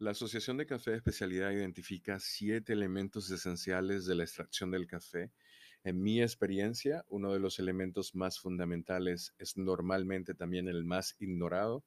La 0.00 0.12
Asociación 0.12 0.56
de 0.58 0.66
Café 0.66 0.92
de 0.92 0.98
Especialidad 0.98 1.50
identifica 1.50 2.20
siete 2.20 2.72
elementos 2.72 3.28
esenciales 3.32 4.06
de 4.06 4.14
la 4.14 4.22
extracción 4.22 4.70
del 4.70 4.86
café. 4.86 5.32
En 5.82 6.00
mi 6.00 6.22
experiencia, 6.22 7.04
uno 7.08 7.32
de 7.32 7.40
los 7.40 7.58
elementos 7.58 8.14
más 8.14 8.38
fundamentales 8.38 9.34
es 9.38 9.56
normalmente 9.56 10.34
también 10.34 10.68
el 10.68 10.84
más 10.84 11.16
ignorado. 11.18 11.84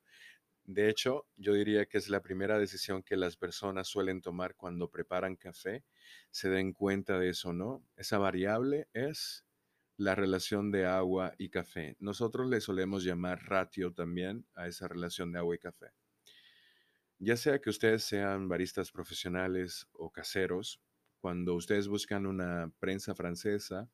De 0.65 0.89
hecho, 0.89 1.25
yo 1.37 1.53
diría 1.53 1.85
que 1.85 1.99
es 1.99 2.09
la 2.09 2.21
primera 2.21 2.59
decisión 2.59 3.01
que 3.01 3.15
las 3.15 3.37
personas 3.37 3.87
suelen 3.87 4.21
tomar 4.21 4.55
cuando 4.55 4.89
preparan 4.89 5.37
café. 5.37 5.85
Se 6.31 6.49
den 6.49 6.73
cuenta 6.73 7.17
de 7.17 7.29
eso, 7.29 7.53
¿no? 7.53 7.81
Esa 7.95 8.17
variable 8.17 8.89
es 8.91 9.45
la 9.95 10.15
relación 10.15 10.69
de 10.69 10.85
agua 10.85 11.33
y 11.37 11.47
café. 11.47 11.95
Nosotros 11.99 12.49
le 12.49 12.59
solemos 12.59 13.05
llamar 13.05 13.41
ratio 13.45 13.93
también 13.93 14.45
a 14.53 14.67
esa 14.67 14.89
relación 14.89 15.31
de 15.31 15.39
agua 15.39 15.55
y 15.55 15.59
café. 15.59 16.00
Ya 17.23 17.37
sea 17.37 17.61
que 17.61 17.69
ustedes 17.69 18.03
sean 18.03 18.47
baristas 18.49 18.91
profesionales 18.91 19.87
o 19.93 20.11
caseros, 20.11 20.81
cuando 21.19 21.53
ustedes 21.53 21.87
buscan 21.87 22.25
una 22.25 22.73
prensa 22.79 23.13
francesa 23.13 23.91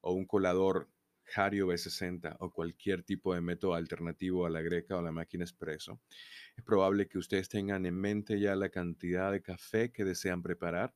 o 0.00 0.12
un 0.14 0.24
colador 0.24 0.88
Hario 1.36 1.66
B60 1.66 2.36
o 2.40 2.50
cualquier 2.50 3.02
tipo 3.02 3.34
de 3.34 3.42
método 3.42 3.74
alternativo 3.74 4.46
a 4.46 4.50
la 4.50 4.62
greca 4.62 4.96
o 4.96 5.02
la 5.02 5.12
máquina 5.12 5.44
expreso, 5.44 6.00
es 6.56 6.64
probable 6.64 7.06
que 7.06 7.18
ustedes 7.18 7.50
tengan 7.50 7.84
en 7.84 7.96
mente 7.96 8.40
ya 8.40 8.56
la 8.56 8.70
cantidad 8.70 9.30
de 9.30 9.42
café 9.42 9.92
que 9.92 10.04
desean 10.06 10.42
preparar 10.42 10.94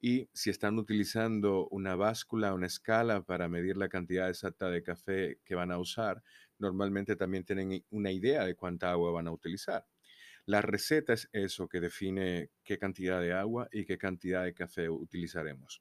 y 0.00 0.28
si 0.32 0.50
están 0.50 0.78
utilizando 0.78 1.68
una 1.70 1.96
báscula, 1.96 2.54
una 2.54 2.66
escala 2.68 3.22
para 3.22 3.48
medir 3.48 3.76
la 3.76 3.88
cantidad 3.88 4.28
exacta 4.30 4.70
de 4.70 4.82
café 4.82 5.40
que 5.44 5.56
van 5.56 5.72
a 5.72 5.78
usar, 5.78 6.22
normalmente 6.58 7.16
también 7.16 7.44
tienen 7.44 7.84
una 7.90 8.12
idea 8.12 8.44
de 8.46 8.54
cuánta 8.56 8.92
agua 8.92 9.12
van 9.12 9.28
a 9.28 9.32
utilizar. 9.32 9.86
La 10.50 10.62
receta 10.62 11.12
es 11.12 11.28
eso 11.32 11.68
que 11.68 11.78
define 11.78 12.50
qué 12.64 12.76
cantidad 12.76 13.20
de 13.20 13.32
agua 13.32 13.68
y 13.70 13.84
qué 13.84 13.98
cantidad 13.98 14.42
de 14.42 14.52
café 14.52 14.90
utilizaremos. 14.90 15.80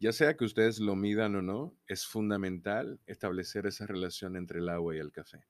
Ya 0.00 0.12
sea 0.12 0.34
que 0.34 0.46
ustedes 0.46 0.80
lo 0.80 0.96
midan 0.96 1.36
o 1.36 1.42
no, 1.42 1.76
es 1.86 2.06
fundamental 2.06 3.00
establecer 3.04 3.66
esa 3.66 3.86
relación 3.86 4.36
entre 4.36 4.60
el 4.60 4.70
agua 4.70 4.96
y 4.96 4.98
el 4.98 5.12
café. 5.12 5.44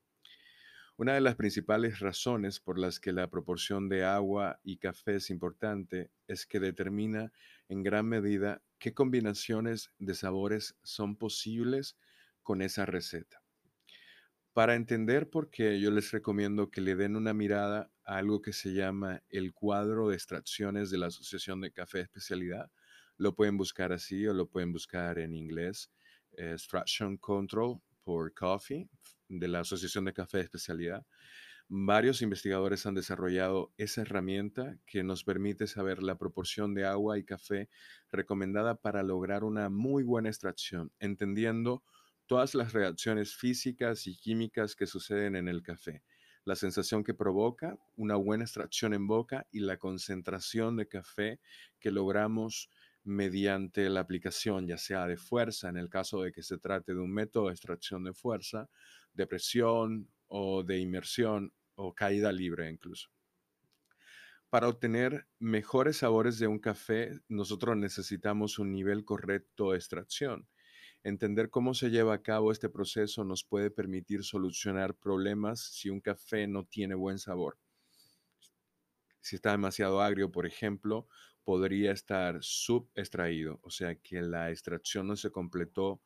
Una 0.96 1.14
de 1.14 1.20
las 1.20 1.36
principales 1.36 2.00
razones 2.00 2.58
por 2.58 2.80
las 2.80 2.98
que 2.98 3.12
la 3.12 3.30
proporción 3.30 3.88
de 3.88 4.02
agua 4.02 4.58
y 4.64 4.78
café 4.78 5.14
es 5.14 5.30
importante 5.30 6.10
es 6.26 6.46
que 6.46 6.58
determina 6.58 7.30
en 7.68 7.84
gran 7.84 8.06
medida 8.06 8.60
qué 8.80 8.92
combinaciones 8.92 9.92
de 10.00 10.16
sabores 10.16 10.74
son 10.82 11.14
posibles 11.14 11.96
con 12.42 12.60
esa 12.60 12.86
receta. 12.86 13.43
Para 14.54 14.76
entender 14.76 15.28
por 15.30 15.50
qué, 15.50 15.80
yo 15.80 15.90
les 15.90 16.12
recomiendo 16.12 16.70
que 16.70 16.80
le 16.80 16.94
den 16.94 17.16
una 17.16 17.34
mirada 17.34 17.90
a 18.04 18.18
algo 18.18 18.40
que 18.40 18.52
se 18.52 18.72
llama 18.72 19.20
el 19.28 19.52
cuadro 19.52 20.08
de 20.08 20.14
extracciones 20.14 20.90
de 20.90 20.98
la 20.98 21.06
Asociación 21.08 21.60
de 21.60 21.72
Café 21.72 22.02
Especialidad. 22.02 22.70
Lo 23.16 23.34
pueden 23.34 23.56
buscar 23.56 23.92
así 23.92 24.24
o 24.28 24.32
lo 24.32 24.46
pueden 24.46 24.70
buscar 24.70 25.18
en 25.18 25.34
inglés. 25.34 25.90
Extraction 26.30 27.16
Control 27.16 27.80
for 28.04 28.32
Coffee 28.32 28.88
de 29.28 29.48
la 29.48 29.58
Asociación 29.58 30.04
de 30.04 30.12
Café 30.12 30.38
Especialidad. 30.38 31.04
Varios 31.66 32.22
investigadores 32.22 32.86
han 32.86 32.94
desarrollado 32.94 33.72
esa 33.76 34.02
herramienta 34.02 34.78
que 34.86 35.02
nos 35.02 35.24
permite 35.24 35.66
saber 35.66 36.00
la 36.00 36.16
proporción 36.16 36.74
de 36.74 36.84
agua 36.84 37.18
y 37.18 37.24
café 37.24 37.68
recomendada 38.12 38.76
para 38.76 39.02
lograr 39.02 39.42
una 39.42 39.68
muy 39.68 40.04
buena 40.04 40.28
extracción, 40.28 40.92
entendiendo 41.00 41.82
todas 42.26 42.54
las 42.54 42.72
reacciones 42.72 43.34
físicas 43.34 44.06
y 44.06 44.16
químicas 44.16 44.74
que 44.76 44.86
suceden 44.86 45.36
en 45.36 45.48
el 45.48 45.62
café, 45.62 46.02
la 46.44 46.56
sensación 46.56 47.04
que 47.04 47.14
provoca, 47.14 47.78
una 47.96 48.16
buena 48.16 48.44
extracción 48.44 48.94
en 48.94 49.06
boca 49.06 49.46
y 49.50 49.60
la 49.60 49.78
concentración 49.78 50.76
de 50.76 50.88
café 50.88 51.40
que 51.80 51.90
logramos 51.90 52.70
mediante 53.02 53.88
la 53.90 54.00
aplicación, 54.00 54.66
ya 54.66 54.78
sea 54.78 55.06
de 55.06 55.16
fuerza, 55.16 55.68
en 55.68 55.76
el 55.76 55.88
caso 55.88 56.22
de 56.22 56.32
que 56.32 56.42
se 56.42 56.58
trate 56.58 56.94
de 56.94 57.00
un 57.00 57.12
método 57.12 57.46
de 57.46 57.52
extracción 57.52 58.04
de 58.04 58.14
fuerza, 58.14 58.68
de 59.12 59.26
presión 59.26 60.08
o 60.26 60.62
de 60.62 60.78
inmersión 60.78 61.52
o 61.74 61.94
caída 61.94 62.32
libre 62.32 62.70
incluso. 62.70 63.10
Para 64.48 64.68
obtener 64.68 65.26
mejores 65.38 65.98
sabores 65.98 66.38
de 66.38 66.46
un 66.46 66.60
café, 66.60 67.10
nosotros 67.28 67.76
necesitamos 67.76 68.58
un 68.58 68.70
nivel 68.70 69.04
correcto 69.04 69.72
de 69.72 69.78
extracción. 69.78 70.46
Entender 71.04 71.50
cómo 71.50 71.74
se 71.74 71.90
lleva 71.90 72.14
a 72.14 72.22
cabo 72.22 72.50
este 72.50 72.70
proceso 72.70 73.24
nos 73.24 73.44
puede 73.44 73.70
permitir 73.70 74.24
solucionar 74.24 74.94
problemas 74.94 75.60
si 75.60 75.90
un 75.90 76.00
café 76.00 76.46
no 76.46 76.64
tiene 76.64 76.94
buen 76.94 77.18
sabor. 77.18 77.58
Si 79.20 79.36
está 79.36 79.50
demasiado 79.50 80.00
agrio, 80.00 80.32
por 80.32 80.46
ejemplo, 80.46 81.06
podría 81.44 81.92
estar 81.92 82.38
subextraído, 82.40 83.60
o 83.62 83.68
sea 83.68 83.96
que 83.96 84.22
la 84.22 84.50
extracción 84.50 85.06
no 85.06 85.16
se 85.16 85.30
completó 85.30 86.00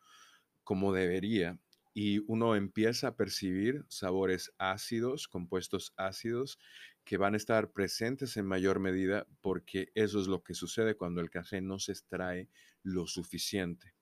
como 0.65 0.93
debería 0.93 1.61
y 1.95 2.19
uno 2.27 2.57
empieza 2.57 3.07
a 3.07 3.17
percibir 3.17 3.85
sabores 3.89 4.53
ácidos, 4.59 5.29
compuestos 5.29 5.95
ácidos, 5.97 6.59
que 7.05 7.19
van 7.19 7.35
a 7.35 7.37
estar 7.37 7.71
presentes 7.71 8.37
en 8.37 8.47
mayor 8.47 8.81
medida 8.81 9.29
porque 9.41 9.93
eso 9.95 10.21
es 10.21 10.27
lo 10.27 10.43
que 10.43 10.55
sucede 10.55 10.97
cuando 10.97 11.21
el 11.21 11.31
café 11.31 11.61
no 11.61 11.79
se 11.79 11.93
extrae 11.93 12.49
lo 12.83 13.07
suficiente. 13.07 13.98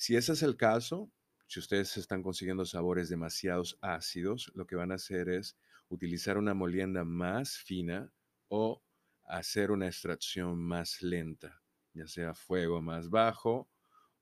Si 0.00 0.16
ese 0.16 0.32
es 0.32 0.42
el 0.42 0.56
caso, 0.56 1.12
si 1.46 1.60
ustedes 1.60 1.98
están 1.98 2.22
consiguiendo 2.22 2.64
sabores 2.64 3.10
demasiados 3.10 3.76
ácidos, 3.82 4.50
lo 4.54 4.66
que 4.66 4.74
van 4.74 4.92
a 4.92 4.94
hacer 4.94 5.28
es 5.28 5.58
utilizar 5.90 6.38
una 6.38 6.54
molienda 6.54 7.04
más 7.04 7.58
fina 7.58 8.10
o 8.48 8.82
hacer 9.24 9.70
una 9.70 9.88
extracción 9.88 10.58
más 10.58 11.02
lenta, 11.02 11.60
ya 11.92 12.06
sea 12.06 12.32
fuego 12.32 12.80
más 12.80 13.10
bajo 13.10 13.68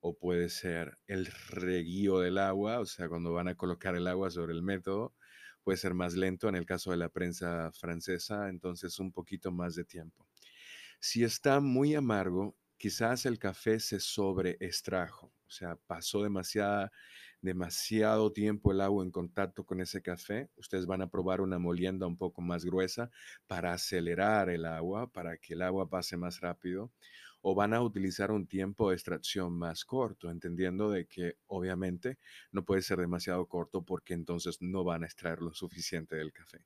o 0.01 0.19
puede 0.19 0.49
ser 0.49 0.99
el 1.07 1.27
reguío 1.27 2.19
del 2.19 2.39
agua, 2.39 2.81
o 2.81 2.85
sea, 2.85 3.09
cuando 3.09 3.33
van 3.33 3.47
a 3.47 3.55
colocar 3.55 3.95
el 3.95 4.09
agua 4.09 4.33
sobre 4.33 4.55
el 4.55 4.65
método, 4.65 5.15
puede 5.63 5.79
ser 5.79 5.95
más 5.95 6.17
lento 6.17 6.49
en 6.49 6.57
el 6.57 6.67
caso 6.67 6.91
de 6.91 6.97
la 6.97 7.09
prensa 7.09 7.71
francesa, 7.71 8.49
entonces 8.49 8.99
un 8.99 9.13
poquito 9.13 9.53
más 9.53 9.77
de 9.77 9.85
tiempo. 9.85 10.27
Si 10.99 11.23
está 11.23 11.61
muy 11.61 11.95
amargo, 11.95 12.57
quizás 12.79 13.27
el 13.27 13.39
café 13.39 13.79
se 13.79 14.01
sobreextrajo 14.01 15.38
o 15.49 15.51
sea, 15.51 15.77
pasó 15.87 16.23
demasiado 17.41 18.33
tiempo 18.33 18.71
el 18.71 18.83
agua 18.83 19.03
en 19.03 19.11
contacto 19.11 19.65
con 19.65 19.81
ese 19.81 20.03
café. 20.03 20.51
Ustedes 20.57 20.85
van 20.85 21.01
a 21.01 21.09
probar 21.09 21.41
una 21.41 21.59
molienda 21.59 22.07
un 22.07 22.19
poco 22.19 22.43
más 22.43 22.65
gruesa 22.67 23.11
para 23.47 23.73
acelerar 23.73 24.51
el 24.51 24.67
agua, 24.67 25.11
para 25.11 25.39
que 25.39 25.55
el 25.55 25.63
agua 25.63 25.89
pase 25.89 26.19
más 26.19 26.41
rápido. 26.41 26.93
O 27.41 27.55
van 27.55 27.73
a 27.73 27.81
utilizar 27.81 28.31
un 28.31 28.47
tiempo 28.47 28.91
de 28.91 28.97
extracción 28.97 29.53
más 29.57 29.85
corto, 29.85 30.31
entendiendo 30.31 30.91
de 30.91 31.07
que 31.07 31.37
obviamente 31.47 32.19
no 32.53 32.65
puede 32.65 32.83
ser 32.83 32.99
demasiado 32.99 33.47
corto 33.47 33.83
porque 33.83 34.13
entonces 34.13 34.61
no 34.61 34.85
van 34.85 35.03
a 35.03 35.07
extraer 35.07 35.41
lo 35.41 35.55
suficiente 35.55 36.17
del 36.17 36.33
café. 36.33 36.65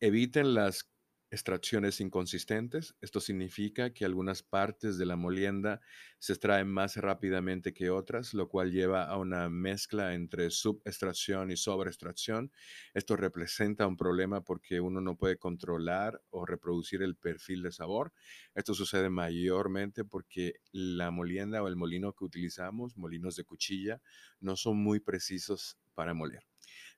Eviten 0.00 0.54
las 0.54 0.88
extracciones 1.30 2.00
inconsistentes. 2.00 2.94
Esto 3.00 3.20
significa 3.20 3.92
que 3.92 4.04
algunas 4.04 4.42
partes 4.42 4.98
de 4.98 5.06
la 5.06 5.16
molienda 5.16 5.80
se 6.18 6.32
extraen 6.32 6.68
más 6.68 6.96
rápidamente 6.96 7.74
que 7.74 7.90
otras, 7.90 8.34
lo 8.34 8.48
cual 8.48 8.72
lleva 8.72 9.04
a 9.04 9.16
una 9.18 9.48
mezcla 9.48 10.14
entre 10.14 10.50
subextracción 10.50 11.50
y 11.50 11.56
sobreextracción. 11.56 12.50
Esto 12.94 13.16
representa 13.16 13.86
un 13.86 13.96
problema 13.96 14.42
porque 14.42 14.80
uno 14.80 15.00
no 15.00 15.16
puede 15.16 15.36
controlar 15.36 16.22
o 16.30 16.46
reproducir 16.46 17.02
el 17.02 17.16
perfil 17.16 17.62
de 17.62 17.72
sabor. 17.72 18.12
Esto 18.54 18.74
sucede 18.74 19.10
mayormente 19.10 20.04
porque 20.04 20.60
la 20.72 21.10
molienda 21.10 21.62
o 21.62 21.68
el 21.68 21.76
molino 21.76 22.12
que 22.14 22.24
utilizamos, 22.24 22.96
molinos 22.96 23.36
de 23.36 23.44
cuchilla, 23.44 24.00
no 24.40 24.56
son 24.56 24.78
muy 24.78 25.00
precisos 25.00 25.78
para 25.94 26.14
moler. 26.14 26.44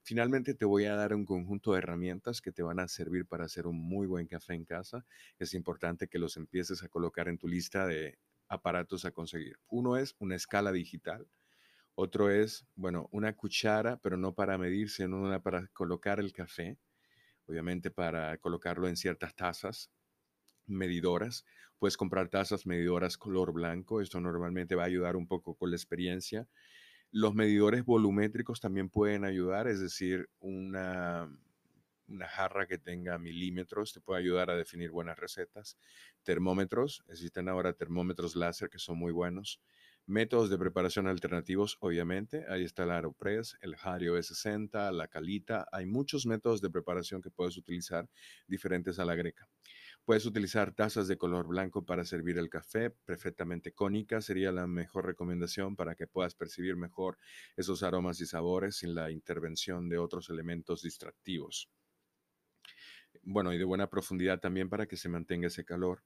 Finalmente 0.03 0.55
te 0.55 0.65
voy 0.65 0.85
a 0.87 0.95
dar 0.95 1.15
un 1.15 1.25
conjunto 1.25 1.73
de 1.73 1.79
herramientas 1.79 2.41
que 2.41 2.53
te 2.53 2.63
van 2.63 2.81
a 2.81 2.89
servir 2.89 3.27
para 3.27 3.45
hacer 3.45 3.67
un 3.67 3.77
muy 3.77 4.07
buen 4.07 4.27
café 4.27 4.55
en 4.55 4.65
casa. 4.65 5.05
Es 5.38 5.55
importante 5.55 6.09
que 6.09 6.19
los 6.19 6.37
empieces 6.37 6.82
a 6.82 6.88
colocar 6.88 7.29
en 7.29 7.38
tu 7.38 7.49
lista 7.49 7.87
de 7.87 8.19
aparatos 8.49 9.05
a 9.05 9.12
conseguir. 9.12 9.59
Uno 9.69 9.97
es 9.97 10.17
una 10.19 10.37
escala 10.37 10.73
digital. 10.73 11.29
Otro 11.94 12.31
es, 12.31 12.67
bueno, 12.77 13.09
una 13.12 13.35
cuchara, 13.37 13.99
pero 13.99 14.17
no 14.17 14.35
para 14.35 14.59
medir, 14.59 14.91
sino 14.91 15.19
una 15.21 15.43
para 15.43 15.69
colocar 15.69 16.21
el 16.21 16.33
café. 16.33 16.79
Obviamente 17.47 17.91
para 17.91 18.38
colocarlo 18.38 18.88
en 18.88 18.97
ciertas 18.97 19.35
tazas 19.35 19.91
medidoras. 20.67 21.44
Puedes 21.79 21.97
comprar 21.97 22.29
tazas 22.29 22.67
medidoras 22.67 23.17
color 23.19 23.53
blanco. 23.53 24.00
Esto 24.00 24.21
normalmente 24.21 24.75
va 24.75 24.85
a 24.85 24.87
ayudar 24.87 25.17
un 25.17 25.26
poco 25.26 25.55
con 25.55 25.71
la 25.71 25.76
experiencia. 25.76 26.49
Los 27.12 27.35
medidores 27.35 27.85
volumétricos 27.85 28.61
también 28.61 28.89
pueden 28.89 29.25
ayudar, 29.25 29.67
es 29.67 29.81
decir, 29.81 30.29
una, 30.39 31.29
jarra 32.29 32.67
que 32.69 32.79
tenga 32.79 33.19
milímetros 33.19 33.93
te 33.93 34.01
puede 34.01 34.21
ayudar 34.21 34.51
a 34.51 34.57
definir 34.57 34.93
buenas 34.93 35.19
recetas. 35.19 35.77
Termómetros, 36.23 37.03
existen 37.09 37.49
ahora 37.49 37.73
termómetros 37.73 38.37
láser 38.37 38.71
que 38.71 38.79
son 38.79 38.99
muy 38.99 39.12
buenos. 39.12 39.61
Métodos 40.07 40.51
de 40.51 40.59
preparación 40.59 41.09
alternativos, 41.09 41.77
obviamente. 41.81 42.45
Ahí 42.49 42.65
está 42.65 42.85
el 42.85 42.93
Aeropress, 42.93 43.57
el 43.61 43.75
Hario 43.83 44.17
E60, 44.17 44.93
la 44.93 45.09
Calita. 45.09 45.67
Hay 45.73 45.87
muchos 45.87 46.27
métodos 46.27 46.61
de 46.61 46.71
preparación 46.71 47.23
que 47.23 47.31
puedes 47.31 47.57
utilizar 47.57 48.09
diferentes 48.47 48.99
a 49.01 49.05
la 49.05 49.17
greca. 49.17 49.49
Puedes 50.05 50.26
utilizar 50.26 50.73
tazas 50.75 51.06
de 51.08 51.19
color 51.19 51.47
blanco 51.47 51.85
para 51.85 52.05
servir 52.05 52.38
el 52.38 52.49
café, 52.49 52.91
perfectamente 52.91 53.73
cónica 53.73 54.20
sería 54.20 54.50
la 54.50 54.67
mejor 54.67 55.06
recomendación 55.06 55.76
para 55.76 55.94
que 55.94 56.06
puedas 56.06 56.35
percibir 56.35 56.76
mejor 56.76 57.19
esos 57.56 57.82
aromas 57.82 58.20
y 58.20 58.26
sabores 58.26 58.76
sin 58.76 58.94
la 58.94 59.11
intervención 59.11 59.88
de 59.88 59.99
otros 59.99 60.31
elementos 60.31 60.82
distractivos. 60.82 61.70
Bueno, 63.23 63.52
y 63.52 63.58
de 63.58 63.64
buena 63.64 63.88
profundidad 63.88 64.41
también 64.41 64.69
para 64.69 64.87
que 64.87 64.97
se 64.97 65.08
mantenga 65.08 65.49
ese 65.49 65.64
calor, 65.64 66.02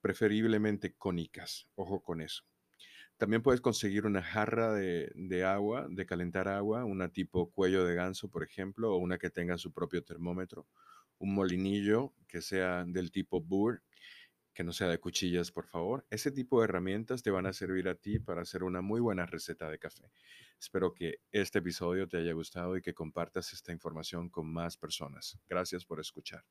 preferiblemente 0.00 0.94
cónicas, 0.94 1.68
ojo 1.74 2.02
con 2.02 2.20
eso. 2.20 2.44
También 3.16 3.42
puedes 3.42 3.60
conseguir 3.60 4.06
una 4.06 4.22
jarra 4.22 4.72
de, 4.72 5.12
de, 5.14 5.44
agua, 5.44 5.86
de 5.88 6.06
calentar 6.06 6.48
agua, 6.48 6.84
una 6.84 7.10
tipo 7.10 7.50
cuello 7.52 7.84
de 7.84 7.94
ganso, 7.94 8.28
por 8.30 8.42
ejemplo, 8.42 8.92
o 8.92 8.96
una 8.96 9.18
que 9.18 9.30
tenga 9.30 9.58
su 9.58 9.72
propio 9.72 10.02
termómetro, 10.02 10.66
un 11.22 11.34
molinillo 11.34 12.12
que 12.26 12.42
sea 12.42 12.84
del 12.84 13.12
tipo 13.12 13.40
Burr, 13.40 13.82
que 14.52 14.64
no 14.64 14.72
sea 14.72 14.88
de 14.88 14.98
cuchillas, 14.98 15.52
por 15.52 15.66
favor. 15.66 16.04
Ese 16.10 16.32
tipo 16.32 16.60
de 16.60 16.64
herramientas 16.64 17.22
te 17.22 17.30
van 17.30 17.46
a 17.46 17.52
servir 17.52 17.88
a 17.88 17.94
ti 17.94 18.18
para 18.18 18.42
hacer 18.42 18.64
una 18.64 18.82
muy 18.82 19.00
buena 19.00 19.24
receta 19.24 19.70
de 19.70 19.78
café. 19.78 20.10
Espero 20.58 20.92
que 20.92 21.20
este 21.30 21.60
episodio 21.60 22.08
te 22.08 22.18
haya 22.18 22.32
gustado 22.32 22.76
y 22.76 22.82
que 22.82 22.92
compartas 22.92 23.52
esta 23.52 23.72
información 23.72 24.28
con 24.28 24.52
más 24.52 24.76
personas. 24.76 25.38
Gracias 25.48 25.84
por 25.84 26.00
escuchar. 26.00 26.44